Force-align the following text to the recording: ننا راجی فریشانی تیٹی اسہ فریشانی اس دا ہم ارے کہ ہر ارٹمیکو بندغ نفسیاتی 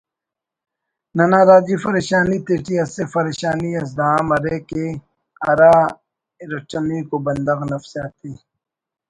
ننا 1.17 1.41
راجی 1.49 1.75
فریشانی 1.83 2.37
تیٹی 2.45 2.75
اسہ 2.83 3.03
فریشانی 3.13 3.71
اس 3.79 3.89
دا 3.97 4.07
ہم 4.15 4.27
ارے 4.35 4.57
کہ 4.69 4.83
ہر 5.47 5.59
ارٹمیکو 6.43 7.17
بندغ 7.25 7.59
نفسیاتی 7.71 8.31